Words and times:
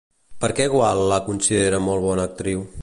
Per 0.45 0.49
què 0.59 0.65
Gual 0.75 1.03
la 1.11 1.21
considera 1.29 1.83
molt 1.91 2.09
bona 2.09 2.29
actriu? 2.31 2.69